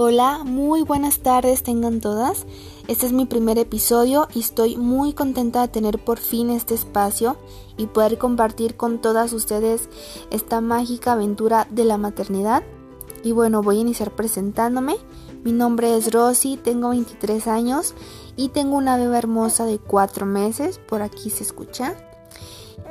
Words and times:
Hola, 0.00 0.44
muy 0.44 0.82
buenas 0.82 1.18
tardes 1.24 1.64
tengan 1.64 2.00
todas. 2.00 2.46
Este 2.86 3.04
es 3.04 3.12
mi 3.12 3.26
primer 3.26 3.58
episodio 3.58 4.28
y 4.32 4.38
estoy 4.38 4.76
muy 4.76 5.12
contenta 5.12 5.60
de 5.62 5.66
tener 5.66 5.98
por 5.98 6.18
fin 6.18 6.50
este 6.50 6.74
espacio 6.74 7.36
y 7.76 7.86
poder 7.86 8.16
compartir 8.16 8.76
con 8.76 9.00
todas 9.00 9.32
ustedes 9.32 9.88
esta 10.30 10.60
mágica 10.60 11.14
aventura 11.14 11.66
de 11.70 11.82
la 11.82 11.98
maternidad. 11.98 12.62
Y 13.24 13.32
bueno, 13.32 13.60
voy 13.60 13.78
a 13.78 13.80
iniciar 13.80 14.12
presentándome. 14.14 14.98
Mi 15.42 15.50
nombre 15.50 15.96
es 15.96 16.12
Rosy, 16.12 16.58
tengo 16.58 16.90
23 16.90 17.48
años 17.48 17.94
y 18.36 18.50
tengo 18.50 18.76
una 18.76 18.96
beba 18.98 19.18
hermosa 19.18 19.66
de 19.66 19.80
4 19.80 20.26
meses, 20.26 20.78
por 20.78 21.02
aquí 21.02 21.28
se 21.28 21.42
escucha. 21.42 21.96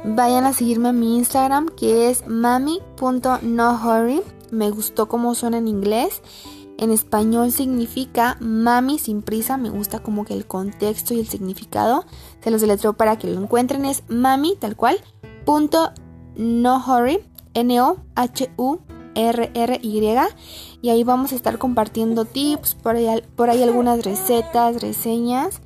Vayan 0.04 0.44
a 0.44 0.52
seguirme 0.52 0.89
a 0.89 0.92
mi 0.92 1.16
Instagram 1.16 1.70
que 1.70 2.10
es 2.10 2.28
mami.nohurry. 2.28 4.24
Me 4.52 4.71
gustó 4.71 5.08
cómo 5.08 5.36
suena 5.36 5.58
en 5.58 5.69
inglés 5.69 6.21
en 6.78 6.92
español 6.92 7.52
significa 7.52 8.38
mami 8.40 9.00
sin 9.00 9.22
prisa, 9.22 9.58
me 9.58 9.70
gusta 9.70 10.00
como 10.00 10.26
que 10.26 10.34
el 10.34 10.46
contexto 10.46 11.14
y 11.14 11.20
el 11.20 11.28
significado. 11.28 12.06
Se 12.44 12.52
los 12.52 12.62
deletreo 12.62 12.94
para 12.94 13.18
que 13.18 13.28
lo 13.28 13.42
encuentren, 13.42 13.86
es 13.86 14.04
mami 14.08 14.56
tal 14.56 14.76
cual, 14.76 14.98
punto 15.46 15.92
no 16.36 16.78
hurry, 16.78 17.20
N-O-H-U-R-R-Y. 17.54 17.98
Y 20.82 20.90
ahí 20.90 21.04
vamos 21.04 21.32
a 21.32 21.36
estar 21.36 21.58
compartiendo 21.58 22.26
tips, 22.26 22.76
por 22.76 22.96
ahí, 22.96 23.24
por 23.36 23.50
ahí 23.50 23.64
algunas 23.64 24.04
recetas, 24.04 24.82
reseñas. 24.82 25.62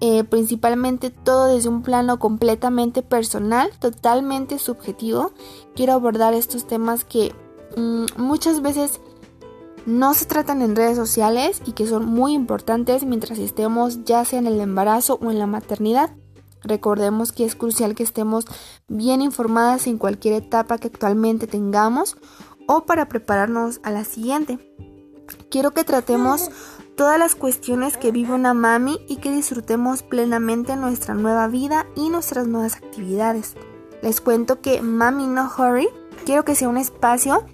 Eh, 0.00 0.24
principalmente 0.24 1.08
todo 1.08 1.46
desde 1.46 1.70
un 1.70 1.80
plano 1.82 2.18
completamente 2.18 3.02
personal, 3.02 3.70
totalmente 3.78 4.58
subjetivo. 4.58 5.32
Quiero 5.74 5.94
abordar 5.94 6.34
estos 6.34 6.66
temas 6.66 7.04
que 7.04 7.34
mm, 7.76 8.04
muchas 8.18 8.60
veces 8.60 9.00
no 9.86 10.14
se 10.14 10.26
tratan 10.26 10.62
en 10.62 10.76
redes 10.76 10.96
sociales 10.96 11.62
y 11.64 11.72
que 11.72 11.86
son 11.86 12.04
muy 12.04 12.34
importantes 12.34 13.04
mientras 13.04 13.38
estemos 13.38 14.04
ya 14.04 14.24
sea 14.24 14.40
en 14.40 14.46
el 14.46 14.60
embarazo 14.60 15.18
o 15.22 15.30
en 15.30 15.38
la 15.38 15.46
maternidad. 15.46 16.10
Recordemos 16.62 17.30
que 17.30 17.44
es 17.44 17.54
crucial 17.54 17.94
que 17.94 18.02
estemos 18.02 18.44
bien 18.88 19.22
informadas 19.22 19.86
en 19.86 19.98
cualquier 19.98 20.34
etapa 20.34 20.78
que 20.78 20.88
actualmente 20.88 21.46
tengamos 21.46 22.16
o 22.66 22.84
para 22.84 23.08
prepararnos 23.08 23.80
a 23.84 23.92
la 23.92 24.04
siguiente. 24.04 24.58
Quiero 25.50 25.70
que 25.70 25.84
tratemos 25.84 26.50
todas 26.96 27.18
las 27.18 27.36
cuestiones 27.36 27.96
que 27.96 28.10
vive 28.10 28.32
una 28.32 28.54
mami 28.54 28.98
y 29.08 29.16
que 29.16 29.30
disfrutemos 29.30 30.02
plenamente 30.02 30.74
nuestra 30.76 31.14
nueva 31.14 31.46
vida 31.46 31.86
y 31.94 32.08
nuestras 32.08 32.48
nuevas 32.48 32.76
actividades. 32.76 33.54
Les 34.02 34.20
cuento 34.20 34.60
que 34.60 34.82
Mami 34.82 35.26
No 35.26 35.50
Hurry 35.56 35.88
quiero 36.24 36.44
que 36.44 36.54
sea 36.54 36.68
un 36.68 36.76
espacio 36.76 37.44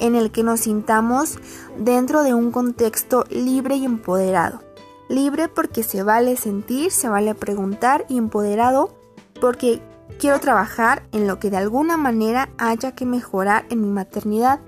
en 0.00 0.14
el 0.14 0.30
que 0.30 0.42
nos 0.42 0.60
sintamos 0.60 1.38
dentro 1.78 2.22
de 2.22 2.34
un 2.34 2.50
contexto 2.50 3.24
libre 3.30 3.76
y 3.76 3.84
empoderado. 3.84 4.62
Libre 5.08 5.48
porque 5.48 5.82
se 5.82 6.02
vale 6.02 6.36
sentir, 6.36 6.90
se 6.90 7.08
vale 7.08 7.34
preguntar 7.34 8.04
y 8.08 8.18
empoderado 8.18 8.96
porque 9.40 9.80
quiero 10.18 10.40
trabajar 10.40 11.02
en 11.12 11.26
lo 11.26 11.38
que 11.38 11.50
de 11.50 11.56
alguna 11.58 11.96
manera 11.96 12.48
haya 12.58 12.92
que 12.92 13.06
mejorar 13.06 13.66
en 13.70 13.82
mi 13.82 13.88
maternidad. 13.88 14.60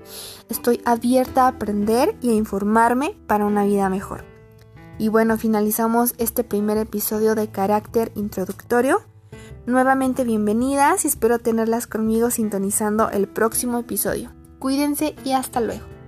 Estoy 0.49 0.81
abierta 0.85 1.43
a 1.43 1.49
aprender 1.49 2.15
y 2.21 2.29
a 2.29 2.35
informarme 2.35 3.17
para 3.27 3.45
una 3.45 3.65
vida 3.65 3.89
mejor. 3.89 4.23
Y 4.97 5.07
bueno, 5.07 5.37
finalizamos 5.37 6.13
este 6.17 6.43
primer 6.43 6.77
episodio 6.77 7.35
de 7.35 7.47
carácter 7.49 8.11
introductorio. 8.15 9.01
Nuevamente 9.65 10.23
bienvenidas 10.23 11.05
y 11.05 11.07
espero 11.07 11.39
tenerlas 11.39 11.87
conmigo 11.87 12.31
sintonizando 12.31 13.09
el 13.09 13.27
próximo 13.27 13.79
episodio. 13.79 14.38
Cuídense 14.59 15.15
y 15.23 15.31
hasta 15.31 15.61
luego. 15.61 15.98